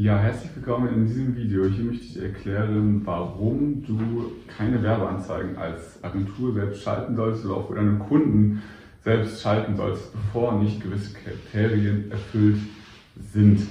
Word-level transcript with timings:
Ja, 0.00 0.16
herzlich 0.16 0.54
willkommen 0.54 0.94
in 0.94 1.06
diesem 1.08 1.34
Video. 1.34 1.64
Hier 1.64 1.84
möchte 1.86 2.04
ich 2.04 2.22
erklären, 2.22 3.02
warum 3.04 3.82
du 3.84 4.30
keine 4.46 4.80
Werbeanzeigen 4.80 5.56
als 5.56 5.98
Agentur 6.04 6.54
selbst 6.54 6.84
schalten 6.84 7.16
sollst 7.16 7.44
oder 7.44 7.56
auch 7.56 7.66
für 7.66 7.74
deine 7.74 7.98
Kunden 7.98 8.62
selbst 9.02 9.42
schalten 9.42 9.76
sollst, 9.76 10.12
bevor 10.12 10.62
nicht 10.62 10.80
gewisse 10.80 11.14
Kriterien 11.14 12.12
erfüllt 12.12 12.60
sind. 13.32 13.66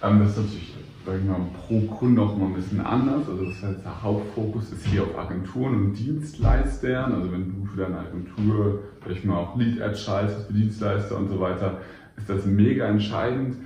Ähm, 0.00 0.20
das 0.20 0.30
ist 0.30 0.36
natürlich 0.36 0.74
sag 1.04 1.16
ich 1.16 1.24
mal, 1.24 1.40
pro 1.66 1.80
Kunde 1.92 2.22
auch 2.22 2.36
immer 2.36 2.46
ein 2.46 2.54
bisschen 2.54 2.80
anders. 2.80 3.28
Also 3.28 3.44
das 3.44 3.60
heißt, 3.60 3.84
der 3.84 4.00
Hauptfokus 4.00 4.70
ist 4.70 4.86
hier 4.86 5.02
auf 5.02 5.18
Agenturen 5.18 5.74
und 5.74 5.94
Dienstleistern. 5.94 7.12
Also 7.12 7.32
wenn 7.32 7.48
du 7.48 7.66
für 7.66 7.80
deine 7.80 7.98
Agentur, 7.98 8.84
sag 9.02 9.10
ich 9.10 9.24
mal, 9.24 9.38
auch 9.38 9.58
Lead-Ads 9.58 10.04
schaltest 10.04 10.46
für 10.46 10.52
Dienstleister 10.52 11.16
und 11.16 11.28
so 11.28 11.40
weiter, 11.40 11.78
ist 12.16 12.30
das 12.30 12.46
mega 12.46 12.86
entscheidend. 12.86 13.56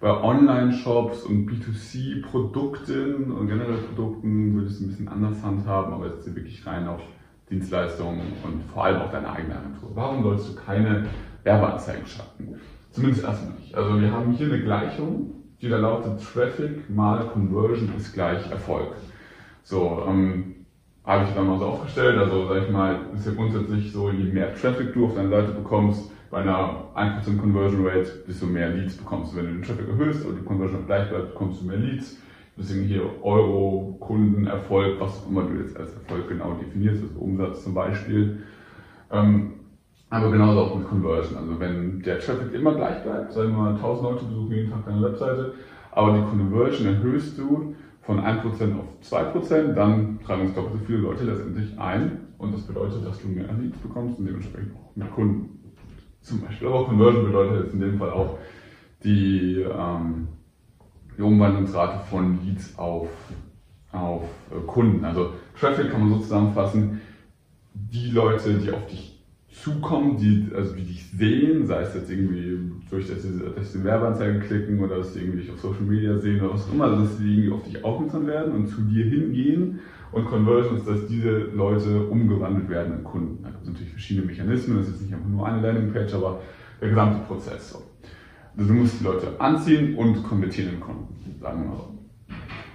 Bei 0.00 0.22
Online-Shops 0.22 1.24
und 1.24 1.50
B2C-Produkten 1.50 3.32
und 3.32 3.48
generell 3.48 3.78
Produkten 3.78 4.54
würde 4.54 4.68
ich 4.68 4.74
es 4.74 4.80
ein 4.80 4.88
bisschen 4.88 5.08
anders 5.08 5.42
handhaben, 5.42 5.92
aber 5.92 6.06
jetzt 6.06 6.34
wirklich 6.36 6.64
rein 6.64 6.86
auf 6.86 7.00
Dienstleistungen 7.50 8.20
und 8.44 8.62
vor 8.72 8.84
allem 8.84 9.02
auf 9.02 9.10
deine 9.10 9.28
eigene 9.28 9.56
Agentur. 9.56 9.90
Warum 9.94 10.22
sollst 10.22 10.50
du 10.50 10.54
keine 10.54 11.06
Werbeanzeigen 11.42 12.06
schalten? 12.06 12.60
Zumindest 12.92 13.24
erstmal 13.24 13.54
nicht. 13.54 13.74
Also 13.74 14.00
wir 14.00 14.12
haben 14.12 14.32
hier 14.34 14.46
eine 14.46 14.62
Gleichung, 14.62 15.32
die 15.60 15.68
da 15.68 15.78
lautet 15.78 16.22
Traffic 16.22 16.88
mal 16.88 17.26
Conversion 17.26 17.92
ist 17.96 18.12
gleich 18.12 18.48
Erfolg. 18.52 18.94
So, 19.64 20.04
ähm, 20.06 20.54
habe 21.04 21.24
ich 21.24 21.34
dann 21.34 21.48
mal 21.48 21.58
so 21.58 21.64
aufgestellt. 21.64 22.18
Also 22.18 22.46
sag 22.46 22.62
ich 22.62 22.70
mal, 22.70 23.00
ist 23.16 23.26
ja 23.26 23.32
grundsätzlich 23.32 23.90
so, 23.90 24.10
je 24.10 24.32
mehr 24.32 24.54
Traffic 24.54 24.92
du 24.94 25.06
auf 25.06 25.16
deine 25.16 25.30
Seite 25.30 25.52
bekommst, 25.52 26.12
bei 26.30 26.38
einer 26.38 26.84
1% 26.94 27.38
Conversion 27.38 27.86
Rate, 27.86 28.24
desto 28.26 28.46
mehr 28.46 28.68
Leads 28.70 28.96
bekommst 28.96 29.32
du. 29.32 29.38
Wenn 29.38 29.46
du 29.46 29.52
den 29.52 29.62
Traffic 29.62 29.88
erhöhst 29.88 30.26
und 30.26 30.36
die 30.36 30.44
Conversion 30.44 30.86
gleich 30.86 31.08
bleibt, 31.08 31.32
bekommst 31.32 31.62
du 31.62 31.66
mehr 31.66 31.78
Leads. 31.78 32.18
Deswegen 32.56 32.84
hier 32.84 33.02
Euro, 33.22 33.96
Kunden, 34.00 34.46
Erfolg, 34.46 35.00
was 35.00 35.22
auch 35.22 35.28
immer 35.28 35.44
du 35.44 35.54
jetzt 35.60 35.76
als 35.78 35.94
Erfolg 35.94 36.28
genau 36.28 36.54
definierst, 36.54 37.02
also 37.02 37.20
Umsatz 37.20 37.62
zum 37.62 37.72
Beispiel. 37.72 38.40
Ähm, 39.12 39.52
aber 40.10 40.30
genauso 40.30 40.60
auch 40.60 40.76
mit 40.76 40.88
Conversion. 40.88 41.38
Also 41.38 41.60
wenn 41.60 42.00
der 42.00 42.18
Traffic 42.18 42.52
immer 42.52 42.74
gleich 42.74 43.02
bleibt, 43.04 43.32
sagen 43.32 43.50
wir 43.50 43.58
mal 43.58 43.74
1000 43.74 44.10
Leute 44.10 44.24
besuchen 44.24 44.52
jeden 44.52 44.70
Tag 44.70 44.84
deine 44.86 45.02
Webseite, 45.02 45.54
aber 45.92 46.14
die 46.14 46.24
Conversion 46.24 46.94
erhöhst 46.94 47.38
du 47.38 47.74
von 48.02 48.20
1% 48.20 48.42
auf 48.42 48.86
2%, 49.02 49.74
dann 49.74 50.18
tragen 50.24 50.42
uns 50.42 50.54
doppelt 50.54 50.80
so 50.80 50.86
viele 50.86 50.98
Leute 50.98 51.24
letztendlich 51.24 51.78
ein. 51.78 52.20
Und 52.38 52.54
das 52.54 52.62
bedeutet, 52.62 53.04
dass 53.04 53.20
du 53.20 53.28
mehr 53.28 53.52
Leads 53.52 53.78
bekommst 53.78 54.18
und 54.18 54.26
dementsprechend 54.26 54.74
auch 54.74 54.96
mehr 54.96 55.08
Kunden 55.08 55.57
zum 56.28 56.42
Beispiel. 56.42 56.68
Aber 56.68 56.84
Conversion 56.86 57.26
bedeutet 57.26 57.64
jetzt 57.64 57.74
in 57.74 57.80
dem 57.80 57.98
Fall 57.98 58.10
auch 58.10 58.38
die, 59.04 59.60
ähm, 59.62 60.28
die 61.16 61.22
Umwandlungsrate 61.22 62.04
von 62.08 62.38
Leads 62.44 62.78
auf, 62.78 63.08
auf 63.92 64.24
äh, 64.50 64.66
Kunden. 64.66 65.04
Also 65.04 65.32
Traffic 65.58 65.90
kann 65.90 66.00
man 66.00 66.10
so 66.10 66.18
zusammenfassen, 66.18 67.00
die 67.74 68.10
Leute, 68.10 68.54
die 68.54 68.70
auf 68.70 68.86
dich 68.86 69.18
zukommen, 69.50 70.16
die, 70.16 70.48
also 70.54 70.74
die 70.74 70.84
dich 70.84 71.10
sehen, 71.10 71.66
sei 71.66 71.82
es 71.82 71.94
jetzt 71.94 72.10
irgendwie 72.10 72.72
durch, 72.90 73.08
dass 73.08 73.22
sie, 73.22 73.40
dass 73.56 73.72
sie 73.72 73.82
Werbeanzeigen 73.82 74.40
klicken 74.40 74.80
oder 74.80 74.98
dass 74.98 75.14
sie 75.14 75.20
irgendwie 75.20 75.40
dich 75.40 75.50
auf 75.50 75.60
Social 75.60 75.82
Media 75.82 76.18
sehen 76.18 76.40
oder 76.40 76.54
was 76.54 76.68
auch 76.68 76.72
immer, 76.72 76.84
also 76.84 77.02
dass 77.02 77.18
sie 77.18 77.28
irgendwie 77.28 77.52
auf 77.52 77.64
dich 77.64 77.84
aufmerksam 77.84 78.26
werden 78.26 78.54
und 78.54 78.68
zu 78.68 78.82
dir 78.82 79.04
hingehen. 79.04 79.80
Und 80.12 80.24
Conversion 80.24 80.76
ist, 80.78 80.88
dass 80.88 81.06
diese 81.06 81.30
Leute 81.54 82.06
umgewandelt 82.06 82.68
werden 82.68 82.98
in 82.98 83.04
Kunden. 83.04 83.42
Da 83.42 83.50
gibt 83.50 83.62
es 83.62 83.68
natürlich 83.68 83.92
verschiedene 83.92 84.26
Mechanismen, 84.26 84.78
das 84.78 84.88
ist 84.88 85.02
nicht 85.02 85.12
einfach 85.12 85.28
nur 85.28 85.46
eine 85.46 85.60
Landingpage, 85.60 86.14
aber 86.14 86.40
der 86.80 86.88
gesamte 86.88 87.26
Prozess. 87.26 87.70
So. 87.70 87.82
Also 88.56 88.72
du 88.72 88.80
musst 88.80 89.00
die 89.00 89.04
Leute 89.04 89.38
anziehen 89.38 89.96
und 89.96 90.22
konvertieren 90.22 90.74
in 90.74 90.80
Kunden, 90.80 91.14
sagen 91.40 91.62
wir 91.62 91.68
mal 91.70 91.76
so. 91.76 91.94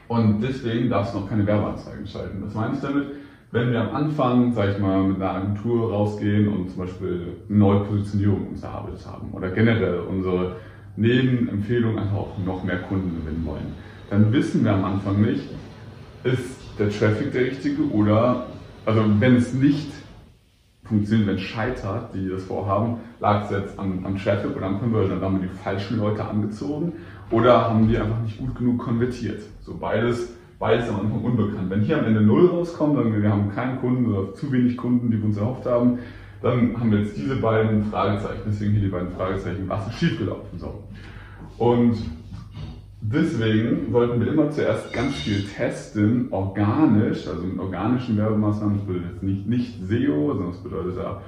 Und 0.09 0.41
deswegen 0.41 0.89
darfst 0.89 1.13
du 1.13 1.19
noch 1.19 1.29
keine 1.29 1.45
Werbeanzeigen 1.47 2.05
schalten. 2.05 2.43
Was 2.43 2.53
meine 2.53 2.75
ich 2.75 2.81
damit? 2.81 3.07
wenn 3.53 3.71
wir 3.71 3.81
am 3.81 3.95
Anfang, 3.95 4.51
sag 4.51 4.69
ich 4.69 4.79
mal, 4.79 5.03
mit 5.03 5.17
einer 5.17 5.29
Agentur 5.29 5.91
rausgehen 5.91 6.47
und 6.47 6.71
zum 6.71 6.79
Beispiel 6.79 7.27
eine 7.47 7.57
neue 7.59 7.81
Positionierung 7.81 8.47
uns 8.47 8.63
erarbeitet 8.63 9.05
haben 9.05 9.31
oder 9.31 9.51
generell 9.51 9.99
unsere 9.99 10.55
Nebenempfehlung 10.95 11.99
einfach 11.99 12.17
auch 12.17 12.37
noch 12.43 12.63
mehr 12.63 12.79
Kunden 12.79 13.15
gewinnen 13.15 13.45
wollen, 13.45 13.75
dann 14.09 14.33
wissen 14.33 14.65
wir 14.65 14.73
am 14.73 14.83
Anfang 14.83 15.21
nicht, 15.21 15.43
ist 16.23 16.62
der 16.79 16.89
Traffic 16.89 17.31
der 17.31 17.45
richtige 17.45 17.83
oder, 17.91 18.47
also 18.85 19.03
wenn 19.19 19.35
es 19.35 19.53
nicht 19.53 19.91
funktioniert, 20.83 21.27
wenn 21.27 21.35
es 21.35 21.41
scheitert, 21.41 22.13
die 22.13 22.29
das 22.29 22.43
vorhaben, 22.43 22.97
lag 23.19 23.45
es 23.45 23.51
jetzt 23.51 23.79
am, 23.79 24.05
am 24.05 24.17
Traffic 24.17 24.55
oder 24.55 24.65
am 24.65 24.79
Conversion, 24.79 25.19
dann 25.19 25.21
haben 25.21 25.41
wir 25.41 25.47
die 25.47 25.55
falschen 25.55 25.97
Leute 25.97 26.25
angezogen 26.25 26.93
oder 27.31 27.69
haben 27.69 27.87
die 27.87 27.97
einfach 27.97 28.21
nicht 28.21 28.37
gut 28.37 28.55
genug 28.55 28.79
konvertiert. 28.79 29.41
So 29.61 29.77
beides 29.77 30.33
beides 30.63 30.87
am 30.87 31.01
Anfang 31.01 31.21
unbekannt. 31.25 31.69
Wenn 31.69 31.81
hier 31.81 31.99
am 31.99 32.05
Ende 32.05 32.21
Null 32.21 32.47
rauskommt, 32.47 32.97
dann 32.97 33.21
wir 33.21 33.29
haben 33.29 33.53
keinen 33.53 33.81
Kunden 33.81 34.05
oder 34.05 34.33
zu 34.33 34.49
wenig 34.49 34.77
Kunden, 34.77 35.11
die 35.11 35.17
wir 35.17 35.25
uns 35.25 35.35
erhofft 35.35 35.65
haben, 35.65 35.99
dann 36.41 36.79
haben 36.79 36.89
wir 36.89 36.99
jetzt 36.99 37.17
diese 37.17 37.35
beiden 37.35 37.83
Fragezeichen. 37.85 38.43
Deswegen 38.47 38.71
hier 38.71 38.83
die 38.83 38.87
beiden 38.87 39.11
Fragezeichen, 39.11 39.67
was 39.67 39.85
ist 39.87 39.95
schiefgelaufen? 39.95 40.57
So. 40.57 40.81
Und 41.57 41.97
deswegen 43.03 43.91
sollten 43.91 44.19
wir 44.19 44.31
immer 44.31 44.49
zuerst 44.49 44.93
ganz 44.93 45.15
viel 45.15 45.43
testen, 45.43 46.27
organisch, 46.31 47.27
also 47.27 47.43
mit 47.43 47.59
organischen 47.59 48.17
Werbemaßnahmen, 48.17 48.77
das 48.77 48.85
bedeutet 48.85 49.11
jetzt 49.13 49.23
nicht, 49.23 49.47
nicht 49.47 49.87
SEO, 49.87 50.29
sondern 50.29 50.51
das 50.51 50.63
bedeutet 50.63 50.97
ja 50.97 51.21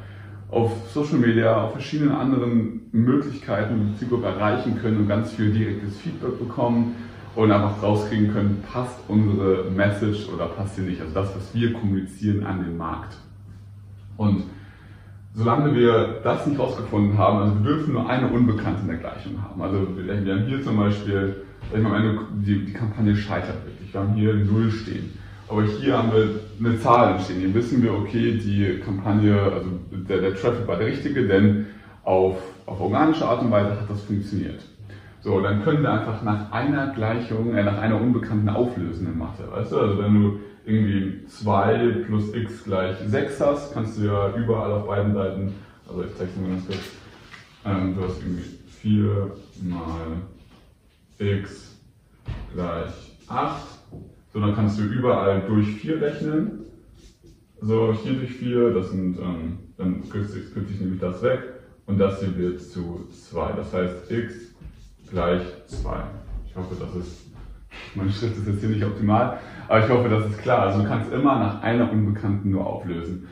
auf 0.50 0.72
Social 0.94 1.18
Media, 1.18 1.64
auf 1.64 1.74
verschiedenen 1.74 2.14
anderen 2.14 2.82
Möglichkeiten, 2.92 3.80
die 3.80 3.92
die 3.92 3.98
Zielgruppe 4.00 4.28
erreichen 4.28 4.80
können 4.80 5.00
und 5.00 5.08
ganz 5.08 5.34
viel 5.34 5.52
direktes 5.52 5.98
Feedback 5.98 6.40
bekommen 6.40 6.96
und 7.36 7.52
einfach 7.52 7.84
rauskriegen 7.84 8.32
können, 8.32 8.64
passt 8.72 8.98
unsere 9.08 9.70
Message 9.72 10.30
oder 10.34 10.46
passt 10.48 10.78
sie 10.78 10.84
nicht. 10.84 11.02
Also 11.02 11.14
das, 11.14 11.36
was 11.36 11.54
wir 11.54 11.74
kommunizieren 11.74 12.46
an 12.46 12.64
den 12.64 12.78
Markt. 12.78 13.18
Und 14.18 14.44
solange 15.36 15.76
wir 15.76 16.22
das 16.24 16.48
nicht 16.48 16.60
rausgefunden 16.60 17.18
haben, 17.18 17.40
also 17.40 17.56
wir 17.56 17.72
dürfen 17.72 17.94
nur 17.94 18.10
eine 18.10 18.28
Unbekannte 18.28 18.82
in 18.82 18.88
der 18.88 18.98
Gleichung 18.98 19.42
haben. 19.44 19.62
Also 19.62 19.86
wir 19.96 20.14
haben 20.14 20.46
hier 20.46 20.64
zum 20.64 20.78
Beispiel, 20.78 21.44
am 21.74 21.94
Ende 21.94 22.20
die, 22.38 22.66
die 22.66 22.74
Kampagne 22.74 23.16
scheitert 23.16 23.66
wirklich. 23.66 23.94
Wir 23.94 24.00
haben 24.00 24.14
hier 24.14 24.34
Null 24.34 24.72
stehen. 24.72 25.18
Aber 25.48 25.64
hier 25.64 25.98
haben 25.98 26.12
wir 26.12 26.40
eine 26.60 26.80
Zahl 26.80 27.20
stehen. 27.20 27.40
Hier 27.40 27.54
wissen 27.54 27.84
wir, 27.84 27.94
okay, 27.94 28.38
die 28.38 28.80
Kampagne, 28.84 29.40
also 29.40 29.68
der, 29.92 30.22
der 30.22 30.36
Traffic 30.36 30.68
war 30.68 30.78
der 30.78 30.88
richtige, 30.88 31.28
denn 31.28 31.68
auf, 32.04 32.38
auf 32.66 32.80
organische 32.80 33.28
Art 33.28 33.42
und 33.42 33.52
Weise 33.52 33.72
hat 33.72 33.90
das 33.90 34.02
funktioniert. 34.04 34.62
So, 35.22 35.42
dann 35.42 35.64
können 35.64 35.82
wir 35.82 35.92
einfach 35.92 36.24
nach 36.24 36.52
einer 36.52 36.94
Gleichung, 36.94 37.56
äh, 37.56 37.64
nach 37.64 37.80
einer 37.80 38.00
Unbekannten 38.00 38.48
auflösen 38.48 39.08
in 39.08 39.18
Mathe. 39.18 39.44
Weißt 39.52 39.72
du, 39.72 39.80
also 39.80 39.98
wenn 39.98 40.14
du 40.14 40.40
irgendwie 40.66 41.26
2 41.28 42.06
plus 42.08 42.34
x 42.34 42.64
gleich 42.64 42.98
6 43.06 43.42
hast, 43.42 43.74
kannst 43.74 43.98
du 43.98 44.06
ja 44.06 44.36
überall 44.36 44.72
auf 44.72 44.88
beiden 44.88 45.14
Seiten, 45.14 45.54
also 45.88 46.04
ich 46.04 46.16
zeige 46.18 46.32
es 46.32 46.42
mal 46.42 46.50
ganz 46.50 46.66
kurz, 46.66 46.80
ähm, 47.66 47.96
du 47.96 48.04
hast 48.04 48.22
irgendwie 48.22 48.44
4 48.82 49.32
mal 49.64 50.22
x 51.20 51.78
gleich 52.54 52.94
8. 53.28 53.64
So, 54.34 54.40
dann 54.40 54.56
kannst 54.56 54.78
du 54.80 54.84
überall 54.84 55.42
durch 55.48 55.68
4 55.76 56.02
rechnen. 56.02 56.66
So, 57.62 57.94
hier 58.04 58.14
durch 58.14 58.34
4, 58.34 58.74
das 58.74 58.90
sind, 58.90 59.18
ähm, 59.20 59.60
dann 59.78 60.08
kürzt 60.10 60.34
sich, 60.34 60.44
sich 60.50 60.80
nämlich 60.80 61.00
das 61.00 61.22
weg. 61.24 61.42
Und 61.86 62.00
das 62.00 62.20
hier 62.20 62.36
wird 62.38 62.62
zu 62.62 63.08
2. 63.12 63.54
Das 63.54 63.74
heißt, 63.74 64.12
x 64.12 64.34
gleich 65.10 65.42
2. 65.68 66.04
Ich 66.48 66.56
hoffe, 66.56 66.76
das 66.80 66.96
ist, 66.96 67.28
mein 67.96 68.10
Schritt 68.10 68.38
ist 68.38 68.48
jetzt 68.48 68.60
hier 68.60 68.70
nicht 68.70 68.86
optimal, 68.86 69.40
aber 69.68 69.80
ich 69.80 69.90
hoffe, 69.90 70.10
das 70.10 70.26
ist 70.28 70.40
klar. 70.40 70.68
Also 70.68 70.82
du 70.82 70.88
kannst 70.88 71.12
immer 71.12 71.40
nach 71.40 71.62
einer 71.62 71.92
Unbekannten 71.92 72.52
nur 72.52 72.66
auflösen. 72.66 73.28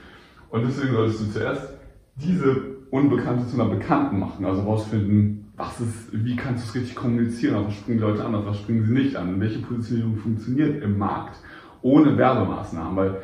Und 0.50 0.66
deswegen 0.68 0.94
solltest 0.94 1.22
du 1.22 1.32
zuerst 1.32 1.70
diese 2.16 2.74
Unbekannte 2.92 3.48
zu 3.48 3.60
einer 3.60 3.70
Bekannten 3.70 4.20
machen, 4.20 4.46
also 4.46 4.62
herausfinden, 4.62 5.52
was 5.56 5.80
ist, 5.80 6.10
wie 6.12 6.36
kannst 6.36 6.64
du 6.64 6.70
es 6.70 6.76
richtig 6.76 6.96
kommunizieren, 6.96 7.56
also 7.56 7.68
was 7.68 7.76
springen 7.76 7.98
die 7.98 8.04
Leute 8.04 8.24
an, 8.24 8.46
was 8.46 8.58
springen 8.58 8.84
sie 8.86 8.94
nicht 8.94 9.16
an, 9.16 9.40
welche 9.40 9.60
Positionierung 9.60 10.18
funktioniert 10.18 10.84
im 10.84 10.98
Markt, 10.98 11.38
ohne 11.82 12.18
Werbemaßnahmen, 12.18 12.96
weil, 12.96 13.22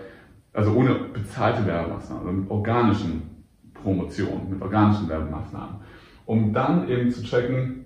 also 0.54 0.74
ohne 0.74 0.96
bezahlte 1.14 1.66
Werbemaßnahmen, 1.66 2.28
also 2.28 2.40
mit 2.40 2.50
organischen 2.52 3.22
Promotionen, 3.74 4.50
mit 4.52 4.62
organischen 4.62 5.08
Werbemaßnahmen, 5.08 5.76
um 6.26 6.54
dann 6.54 6.88
eben 6.90 7.12
zu 7.12 7.24
checken, 7.24 7.86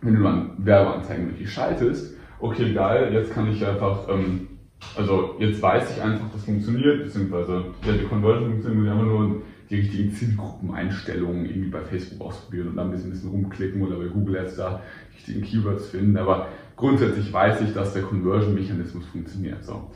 wenn 0.00 0.16
du 0.16 0.22
dann 0.22 0.50
Werbeanzeigen 0.58 1.28
wirklich 1.28 1.52
schaltest, 1.52 2.16
okay, 2.42 2.72
geil, 2.72 3.12
jetzt 3.12 3.32
kann 3.32 3.50
ich 3.50 3.64
einfach, 3.64 4.08
ähm, 4.08 4.48
also 4.96 5.36
jetzt 5.38 5.62
weiß 5.62 5.96
ich 5.96 6.02
einfach, 6.02 6.26
das 6.32 6.44
funktioniert, 6.44 7.04
beziehungsweise 7.04 7.64
ja, 7.86 7.92
die 7.92 8.04
Conversion 8.04 8.50
funktioniert, 8.50 8.78
muss 8.78 8.86
ich 8.86 8.92
einfach 8.92 9.06
nur 9.06 9.42
die 9.70 9.76
richtigen 9.76 10.12
Zielgruppeneinstellungen 10.12 11.46
irgendwie 11.46 11.70
bei 11.70 11.80
Facebook 11.80 12.20
ausprobieren 12.26 12.68
und 12.68 12.76
dann 12.76 12.88
ein 12.88 12.90
bisschen, 12.90 13.08
ein 13.08 13.12
bisschen 13.12 13.30
rumklicken 13.30 13.80
oder 13.80 13.96
bei 13.96 14.06
Google 14.06 14.38
Ads 14.38 14.56
da 14.56 14.82
die 15.10 15.14
richtigen 15.14 15.42
Keywords 15.42 15.88
finden. 15.88 16.16
Aber 16.18 16.48
grundsätzlich 16.76 17.32
weiß 17.32 17.62
ich, 17.62 17.72
dass 17.72 17.94
der 17.94 18.02
Conversion-Mechanismus 18.02 19.06
funktioniert. 19.06 19.64
So. 19.64 19.90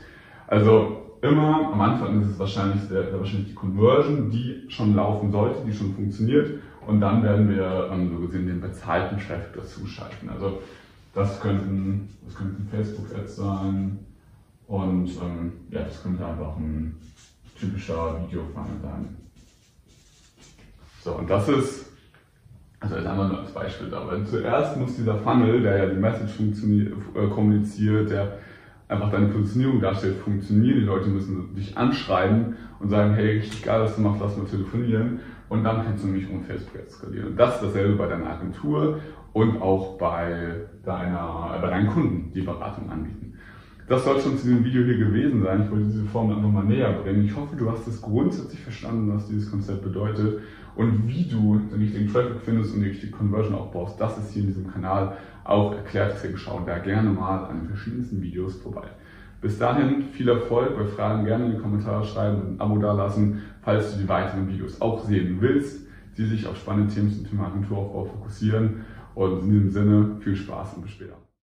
Also 0.47 1.19
immer 1.21 1.73
am 1.73 1.81
Anfang 1.81 2.21
ist 2.21 2.29
es 2.29 2.39
wahrscheinlich, 2.39 2.87
der, 2.89 3.11
wahrscheinlich 3.19 3.49
die 3.49 3.55
Conversion, 3.55 4.31
die 4.31 4.63
schon 4.69 4.95
laufen 4.95 5.31
sollte, 5.31 5.59
die 5.65 5.73
schon 5.73 5.93
funktioniert. 5.93 6.59
Und 6.87 7.01
dann 7.01 7.21
werden 7.21 7.49
wir 7.49 7.89
ähm, 7.91 8.09
so 8.09 8.25
gesehen 8.25 8.47
den 8.47 8.61
bezahlten 8.61 9.17
Traffic 9.19 9.53
dazu 9.53 9.85
schalten. 9.85 10.29
Also 10.29 10.59
das 11.17 11.39
könnten, 11.39 12.09
das 12.23 12.35
könnten 12.35 12.67
Facebook-Ads 12.69 13.37
sein 13.37 13.97
und 14.67 15.07
ähm, 15.07 15.51
ja, 15.71 15.81
das 15.81 16.03
könnte 16.03 16.23
einfach 16.23 16.55
ein 16.57 16.95
typischer 17.59 18.21
Video-Funnel 18.21 18.79
sein. 18.83 19.17
So, 21.03 21.15
und 21.15 21.27
das 21.27 21.49
ist, 21.49 21.85
also 22.79 22.97
jetzt 22.97 23.07
einmal 23.07 23.29
nur 23.29 23.39
als 23.39 23.51
Beispiel 23.51 23.89
da, 23.89 24.05
weil 24.05 24.27
zuerst 24.27 24.77
muss 24.77 24.95
dieser 24.95 25.17
Funnel, 25.17 25.63
der 25.63 25.77
ja 25.77 25.85
die 25.87 25.99
Message 25.99 26.39
äh, 26.39 27.27
kommuniziert, 27.29 28.11
der 28.11 28.37
einfach 28.87 29.09
deine 29.09 29.29
Positionierung 29.29 29.81
darstellt, 29.81 30.17
funktionieren. 30.17 30.81
Die 30.81 30.85
Leute 30.85 31.09
müssen 31.09 31.55
dich 31.55 31.75
anschreiben 31.75 32.57
und 32.79 32.89
sagen, 32.89 33.15
hey, 33.15 33.39
richtig 33.39 33.63
geil, 33.63 33.81
was 33.81 33.95
du 33.95 34.01
machst, 34.01 34.21
lass 34.21 34.37
mal 34.37 34.45
telefonieren. 34.45 35.19
Und 35.49 35.63
dann 35.63 35.83
kannst 35.83 36.03
du 36.03 36.07
nämlich 36.07 36.29
um 36.29 36.43
Facebook 36.43 36.73
skalieren. 36.89 37.29
Und 37.29 37.37
das 37.37 37.55
ist 37.55 37.63
dasselbe 37.63 37.95
bei 37.95 38.07
deiner 38.07 38.29
Agentur 38.29 38.99
und 39.33 39.61
auch 39.61 39.97
bei, 39.97 40.55
deiner, 40.83 41.55
äh, 41.55 41.61
bei 41.61 41.69
deinen 41.69 41.87
Kunden, 41.87 42.31
die 42.33 42.41
Beratung 42.41 42.89
anbieten. 42.89 43.33
Das 43.87 44.03
soll 44.03 44.19
schon 44.19 44.37
zu 44.37 44.47
diesem 44.47 44.65
Video 44.65 44.83
hier 44.83 44.97
gewesen 44.97 45.43
sein. 45.43 45.63
Ich 45.63 45.71
wollte 45.71 45.85
diese 45.85 46.03
Formel 46.05 46.35
einfach 46.35 46.51
mal 46.51 46.65
näher 46.65 46.91
bringen. 46.91 47.23
Ich 47.23 47.33
hoffe, 47.33 47.55
du 47.55 47.71
hast 47.71 47.87
es 47.87 48.01
grundsätzlich 48.01 48.59
verstanden, 48.59 49.13
was 49.15 49.27
dieses 49.27 49.49
Konzept 49.49 49.81
bedeutet 49.81 50.41
und 50.75 51.07
wie 51.07 51.23
du 51.23 51.61
den 51.71 51.79
richtigen 51.79 52.11
Traffic 52.11 52.41
findest 52.43 52.73
und 52.73 52.81
die 52.81 52.89
richtige 52.89 53.13
Conversion 53.13 53.55
aufbaust. 53.55 53.99
Das 54.01 54.17
ist 54.17 54.31
hier 54.31 54.41
in 54.41 54.49
diesem 54.49 54.69
Kanal 54.69 55.15
auch 55.45 55.73
erklärt. 55.73 56.13
Deswegen 56.15 56.37
schau 56.37 56.61
da 56.65 56.79
gerne 56.79 57.09
mal 57.09 57.45
an 57.45 57.61
den 57.61 57.67
verschiedensten 57.69 58.21
Videos 58.21 58.57
vorbei. 58.57 58.87
Bis 59.41 59.59
dahin 59.59 60.03
viel 60.11 60.29
Erfolg. 60.29 60.75
Bei 60.75 60.85
Fragen 60.85 61.25
gerne 61.25 61.45
in 61.45 61.51
die 61.51 61.61
Kommentare 61.61 62.03
schreiben 62.03 62.41
und 62.41 62.47
ein 62.55 62.61
Abo 62.61 62.77
dalassen, 62.77 63.43
falls 63.61 63.93
du 63.93 64.01
die 64.01 64.09
weiteren 64.09 64.47
Videos 64.47 64.81
auch 64.81 65.03
sehen 65.03 65.37
willst, 65.39 65.87
die 66.17 66.25
sich 66.25 66.47
auf 66.47 66.57
spannende 66.57 66.93
Themen 66.93 67.11
zum 67.11 67.29
Thema 67.29 67.47
Agenturaufbau 67.47 68.05
fokussieren. 68.05 68.85
Und 69.13 69.43
in 69.43 69.51
diesem 69.51 69.71
Sinne 69.71 70.15
viel 70.19 70.35
Spaß 70.35 70.75
und 70.75 70.83
bis 70.83 70.91
später. 70.91 71.26